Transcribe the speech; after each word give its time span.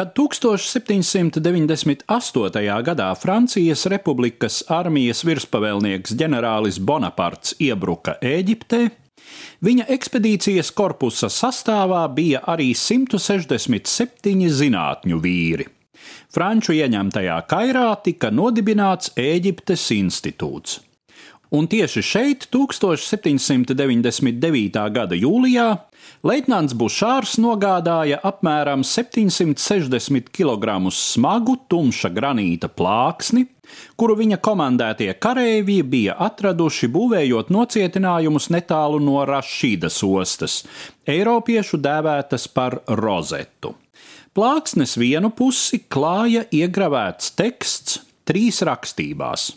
Kad 0.00 0.14
1798. 0.16 2.82
gadā 2.82 3.08
Francijas 3.20 3.82
Republikas 3.92 4.64
armijas 4.72 5.20
virspavēlnieks 5.28 6.16
ģenerālis 6.16 6.80
Bonaparts 6.80 7.52
iebruka 7.60 8.16
Eģiptē, 8.24 8.88
viņa 9.60 9.84
ekspedīcijas 9.92 10.72
korpusa 10.72 11.28
sastāvā 11.28 12.08
bija 12.16 12.40
arī 12.48 12.72
167 12.72 14.48
zinātņu 14.48 15.20
vīri. 15.20 15.68
Franču 16.32 16.72
ieņemtajā 16.80 17.36
Kairā 17.52 17.92
tika 18.00 18.32
nodibināts 18.32 19.12
Eģiptes 19.20 19.84
institūts. 20.00 20.80
Un 21.50 21.66
tieši 21.66 21.98
šeit, 22.06 22.44
1799. 22.54 24.78
gada 24.94 25.16
jūlijā, 25.18 25.82
Leitnants 26.22 26.70
Bušārs 26.78 27.42
nogādāja 27.42 28.22
apmēram 28.22 28.86
760 28.86 30.30
kg 30.30 30.78
smagu 30.94 31.58
tumša 31.66 32.06
granīta 32.14 32.70
plāksni, 32.70 33.50
kuru 33.98 34.14
viņa 34.20 34.38
komandētie 34.38 35.10
kareivji 35.18 35.82
bija 35.82 36.14
atraduši 36.22 36.86
būvējot 36.94 37.50
nocietinājumus 37.50 38.46
netālu 38.54 39.02
no 39.02 39.26
Rašīdas 39.26 40.06
ostas, 40.06 40.62
Eiropiešu 41.02 41.82
dēvētas 41.82 42.46
par 42.54 42.78
rozetu. 42.86 43.74
Plāksnes 44.38 44.94
vienu 45.02 45.34
pusi 45.34 45.82
klāja 45.90 46.46
iegravēts 46.54 47.34
teksts 47.34 48.06
trīs 48.22 48.62
rakstībās 48.62 49.50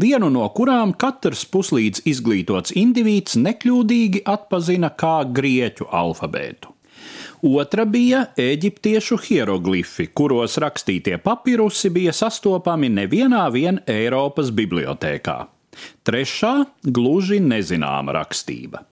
vienu 0.00 0.30
no 0.32 0.48
kurām 0.56 0.92
katrs 0.92 1.44
puslīdz 1.52 2.04
izglītots 2.10 2.74
indivīds 2.76 3.38
nekļūdīgi 3.40 4.24
atpazina 4.28 4.92
kā 4.96 5.20
grieķu 5.38 5.88
alfabētu. 5.90 6.74
Otra 7.42 7.86
bija 7.88 8.26
eģiptiešu 8.36 9.16
hieroglifi, 9.24 10.10
kuros 10.12 10.58
rakstītie 10.60 11.16
papirusi 11.24 11.88
bija 11.94 12.12
sastopami 12.12 12.92
nevienā 12.92 13.46
vien 13.54 13.80
Eiropas 13.88 14.52
bibliotēkā. 14.52 15.38
Trešā- 16.04 16.54
gluži 16.96 17.40
nezināma 17.40 18.16
rakstība. 18.16 18.84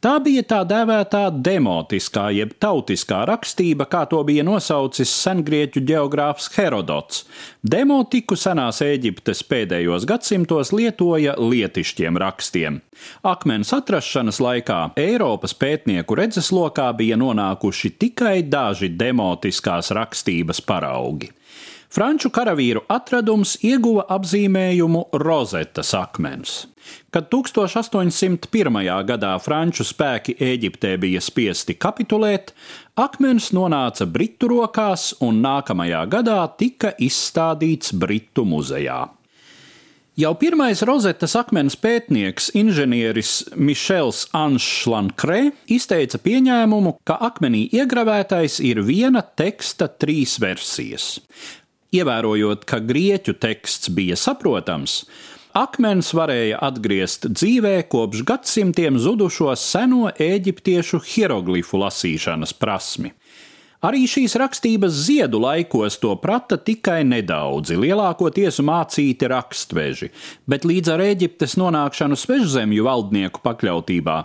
Tā 0.00 0.14
bija 0.22 0.44
tā 0.46 0.60
dēvētā 0.68 1.24
demotiskā, 1.44 2.28
jeb 2.34 2.54
tautiskā 2.62 3.24
rakstība, 3.28 3.88
kā 3.90 4.04
to 4.10 4.20
bija 4.26 4.44
nosaucis 4.46 5.10
sengrieķu 5.24 5.82
geogrāfs 5.88 6.48
Herodots. 6.54 7.24
Demotiku 7.62 8.38
senās 8.38 8.80
Eģiptes 8.84 9.42
pēdējos 9.48 10.06
gadsimtos 10.08 10.72
lietoja 10.72 11.36
lietišķiem 11.40 12.20
rakstiem. 12.22 12.80
Akmens 13.26 13.72
atrašanas 13.76 14.40
laikā 14.42 14.80
Eiropas 14.98 15.54
pētnieku 15.58 16.18
redzeslokā 16.18 16.90
bija 16.98 17.18
nonākuši 17.20 17.94
tikai 17.98 18.36
daži 18.48 18.92
demotiskās 18.94 19.92
rakstības 19.98 20.62
paraugi. 20.64 21.32
Franču 21.88 22.28
karavīru 22.28 22.82
atradums 22.92 23.54
ieguva 23.64 24.02
apzīmējumu 24.12 25.06
rozetas 25.22 25.94
akmens. 25.96 26.66
Kad 27.12 27.30
1801. 27.32 28.80
gadā 29.08 29.30
franču 29.40 29.86
spēki 29.88 30.34
Eģiptē 30.36 30.94
bija 31.00 31.22
spiesti 31.24 31.78
kapitulēt, 31.80 32.52
akmens 33.00 33.54
nonāca 33.56 34.04
Britu 34.04 34.50
rokās 34.52 35.14
un 35.24 35.40
nākamajā 35.44 36.02
gadā 36.12 36.42
tika 36.60 36.92
izstādīts 37.00 37.94
Britu 37.96 38.44
muzejā. 38.44 39.06
Jau 40.18 40.32
pirmais 40.34 40.80
rozetas 40.82 41.36
akmens 41.38 41.76
pētnieks, 41.78 42.50
inženieris 42.58 43.32
Mišels 43.54 44.24
Anšs 44.34 44.88
Lankrē, 44.90 45.38
izteica 45.70 46.18
pieņēmumu, 46.20 46.96
ka 47.06 47.16
akmenī 47.30 47.68
iegravētais 47.78 48.58
ir 48.66 48.82
viena 48.82 49.22
teksta 49.22 49.86
trīs 49.86 50.36
versijas. 50.42 51.14
Ievērojot, 51.94 52.66
ka 52.68 52.82
grieķu 52.84 53.32
teksts 53.40 53.88
bija 53.96 54.16
saprotams, 54.20 55.06
akmens 55.56 56.10
varēja 56.12 56.58
atgriezt 56.66 57.30
dzīvē 57.32 57.78
kopš 57.88 58.26
gadsimtiem 58.28 58.98
zudušo 59.00 59.54
seno 59.56 60.10
eģiptiešu 60.12 61.00
hieroglifu 61.08 61.80
lasīšanas 61.80 62.52
prasmi. 62.60 63.14
Arī 63.78 64.08
šīs 64.10 64.32
rakstības 64.40 64.96
ziedu 65.06 65.38
laikos 65.38 66.00
to 66.02 66.10
prata 66.18 66.56
tikai 66.58 67.04
nedaudzi, 67.06 67.76
lielākoties 67.78 68.58
mācīti 68.66 69.28
rakstveži, 69.30 70.08
bet 70.50 70.66
līdz 70.66 70.90
ar 70.96 71.04
Eģiptes 71.04 71.54
nonākšanu 71.60 72.18
svežzemju 72.18 72.88
valdnieku 72.88 73.38
pakļautībā 73.44 74.16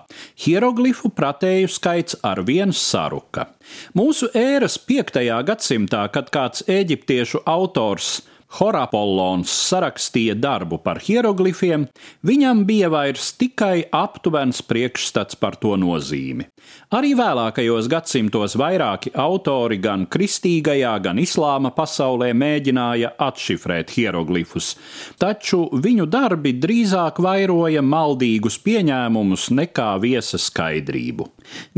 hieroglifu 0.42 1.14
pratēju 1.14 1.70
skaits 1.70 2.18
ar 2.26 2.42
vienu 2.48 2.74
saruka. 2.74 3.52
Mūsu 3.94 4.32
ēras 4.34 4.80
5. 4.82 5.22
gadsimtā, 5.46 6.08
kad 6.10 6.34
kāds 6.34 6.66
eģiptiešu 6.66 7.46
autors 7.46 8.24
Horapollons 8.60 9.50
sarakstīja 9.70 10.36
darbu 10.38 10.78
par 10.84 11.00
hieroglifiem, 11.02 11.88
viņam 12.26 12.64
bija 12.70 12.92
vairs 12.94 13.32
tikai 13.40 13.88
aptuvens 13.90 14.62
priekšstats 14.68 15.40
par 15.42 15.58
to 15.58 15.74
nozīmi. 15.80 16.46
Arī 16.94 17.16
vēlākajos 17.18 17.88
gadsimtos 17.90 18.54
vairāki 18.60 19.12
autori 19.18 19.80
gan 19.82 20.06
kristīgajā, 20.06 20.94
gan 21.04 21.18
islāma 21.22 21.74
pasaulē 21.74 22.30
mēģināja 22.38 23.16
atšifrēt 23.26 23.96
hieroglifus, 23.98 24.76
taču 25.22 25.66
viņu 25.74 26.06
darbi 26.06 26.54
drīzāk 26.54 27.20
vairoja 27.24 27.82
maldīgus 27.82 28.60
pieņēmumus 28.62 29.50
nekā 29.58 29.90
viesa 30.04 30.38
skaidrību. 30.38 31.28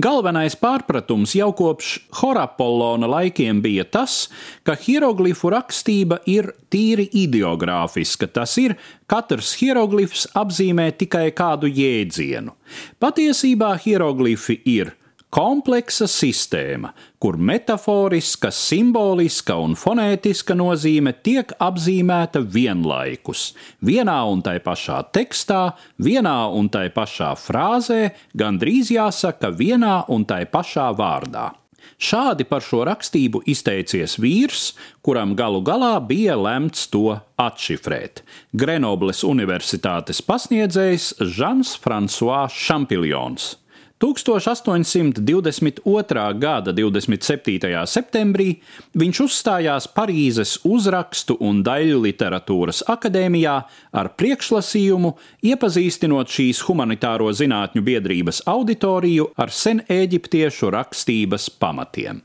Galvenais 0.01 0.57
pārpratums 0.59 1.37
jau 1.39 1.49
kopš 1.55 1.95
Horapollona 2.19 3.07
laikiem 3.09 3.63
bija 3.63 3.87
tas, 3.87 4.25
ka 4.67 4.75
hieroglifu 4.75 5.49
rakstība 5.55 6.19
ir 6.29 6.51
tīri 6.75 7.07
ideogrāfiska. 7.23 8.27
Tas 8.35 8.57
ir, 8.59 8.75
katrs 9.07 9.55
hieroglifs 9.61 10.27
apzīmē 10.35 10.91
tikai 10.99 11.29
kādu 11.35 11.71
jēdzienu. 11.71 12.53
Patiesībā 12.99 13.71
hieroglifi 13.85 14.59
ir 14.75 14.93
kompleksa 15.35 16.07
sistēma, 16.07 16.93
kur 17.19 17.35
metaforiska, 17.35 18.51
simboliska 18.55 19.57
un 19.59 19.75
fonētiska 19.79 20.55
nozīme 20.55 21.11
tiek 21.25 21.51
apzīmēta 21.59 22.39
vienlaikus, 22.55 23.49
vienā 23.83 24.21
un 24.31 24.45
tai 24.45 24.59
pašā 24.63 25.01
tekstā, 25.15 25.65
vienā 25.99 26.37
un 26.55 26.71
tai 26.71 26.87
pašā 26.95 27.33
frāzē, 27.41 28.01
gandrīz 28.37 28.93
jāsaka 28.95 29.51
vienā 29.51 30.05
un 30.15 30.23
tai 30.29 30.45
pašā 30.47 30.91
vārdā. 30.95 31.51
Šādi 31.99 32.43
par 32.47 32.63
šo 32.65 32.83
rakstību 32.87 33.43
izteicies 33.47 34.17
vīrs, 34.19 34.73
kuram 35.05 35.35
galu 35.35 35.61
galā 35.65 35.93
bija 36.03 36.35
lemts 36.35 36.87
to 36.91 37.19
atšifrēt- 37.39 38.23
Grenobles 38.61 39.23
Universitātes 39.23 40.21
pasniedzējs 40.21 41.13
Žans 41.19 41.77
Fransuā 41.79 42.45
Šampiljons. 42.51 43.55
1822. 43.99 46.39
gada 46.39 46.71
27. 46.75 47.85
septembrī 47.87 48.59
viņš 48.91 49.21
uzstājās 49.23 49.87
Parīzes 49.95 50.59
uzrakstu 50.67 51.37
un 51.39 51.63
daļu 51.63 52.03
literatūras 52.03 52.83
akadēmijā 52.91 53.55
ar 53.95 54.11
priekšlasījumu, 54.19 55.15
iepazīstinot 55.47 56.27
šīs 56.27 56.59
humanitāro 56.67 57.31
zinātņu 57.31 57.79
biedrības 57.87 58.43
auditoriju 58.51 59.31
ar 59.39 59.47
seneģiptiešu 59.63 60.75
rakstības 60.75 61.47
pamatiem. 61.55 62.19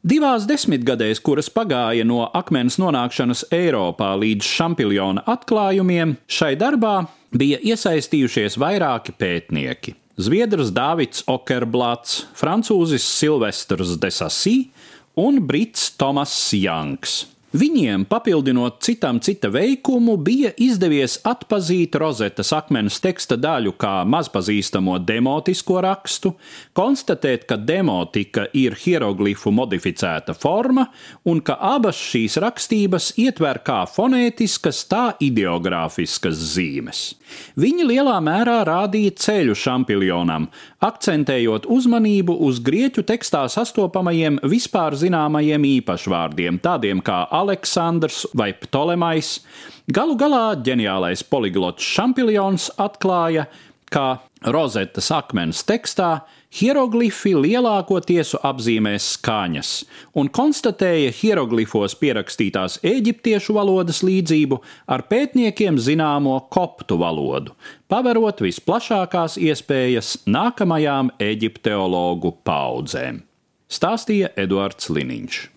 Divās 0.00 0.46
desmitgadēs, 0.48 1.18
kuras 1.20 1.50
pagāja 1.52 2.06
no 2.08 2.22
akmens 2.36 2.78
nonākšanas 2.80 3.46
Eiropā 3.52 4.14
līdz 4.20 4.46
šampiljona 4.48 5.26
atklājumiem, 5.28 6.14
šai 6.24 6.54
darbā 6.60 6.94
bija 7.36 7.60
iesaistījušies 7.72 8.56
vairāki 8.60 9.12
pētnieki. 9.16 9.96
Zviedrs 10.20 10.68
Dāvids 10.76 11.22
Okerblāts, 11.30 12.26
francūzis 12.36 13.06
Silvestrs 13.08 13.94
Desasī 14.02 14.68
un 15.16 15.38
brits 15.48 15.86
Tomas 15.96 16.34
Janks. 16.52 17.22
Viņiem, 17.50 18.04
papildinot 18.06 18.76
citam 18.86 19.16
cita 19.18 19.48
veikumu, 19.50 20.12
bija 20.22 20.52
izdevies 20.62 21.16
atpazīt 21.26 21.96
rozetas 21.98 22.52
akmens 22.54 23.00
teksta 23.02 23.34
daļu 23.34 23.72
kā 23.74 24.04
mazpazīstamo 24.06 25.00
demotisko 25.02 25.80
rakstu, 25.82 26.36
konstatēt, 26.78 27.48
ka 27.50 27.58
demotika 27.58 28.44
ir 28.54 28.76
hieroglifu 28.78 29.50
modificēta 29.50 30.36
forma 30.38 30.84
un 31.26 31.40
ka 31.42 31.56
abas 31.72 31.98
šīs 31.98 32.38
rakstības 32.38 33.08
ietver 33.18 33.58
kā 33.66 33.80
fonētiskas, 33.90 34.84
tā 34.86 35.02
ideogrāfiskas 35.18 36.38
zīmes. 36.52 37.02
Viņi 37.58 37.88
lielā 37.90 38.14
mērā 38.22 38.60
rādīja 38.66 39.16
ceļu 39.26 39.58
šampiljonam, 39.58 40.46
akcentējot 40.86 41.66
uzmanību 41.66 42.38
uz 42.46 42.62
grieķu 42.62 43.02
tekstā 43.10 43.42
sastopamajiem 43.50 44.38
vispār 44.46 44.94
zināmajiem 44.98 45.66
īpašvārdiem, 45.74 46.62
tādiem 46.62 47.02
kā 47.02 47.24
Aleksandrs 47.40 48.24
vai 48.36 48.52
Ptolemais. 48.56 49.38
Galu 49.90 50.16
galā 50.20 50.44
ģeniālais 50.66 51.24
poliglots 51.26 51.86
Šampiljons 51.96 52.70
atklāja, 52.80 53.48
ka 53.90 54.20
rozetes 54.46 55.10
akmens 55.14 55.64
tekstā 55.66 56.20
Hieroglifi 56.50 57.30
lielākoties 57.38 58.32
apzīmē 58.42 58.96
skaņas 58.98 59.68
un 60.18 60.26
konstatēja 60.34 61.12
hieroglifos 61.14 61.94
pierakstītās 62.00 62.80
eģiptiešu 62.90 63.54
valodas 63.54 64.00
līdzību 64.02 64.58
ar 64.90 65.04
pētniekiem 65.06 65.78
zināmo 65.78 66.34
koptu 66.50 66.98
valodu, 66.98 67.54
paverot 67.86 68.42
visplašākās 68.42 69.38
iespējas 69.38 70.16
nākamajām 70.26 71.14
eģipteologu 71.22 72.34
paudzēm. 72.42 73.22
Stāstīja 73.70 74.34
Eduards 74.34 74.90
Liniņš. 74.90 75.50